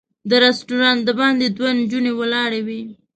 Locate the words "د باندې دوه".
1.05-1.69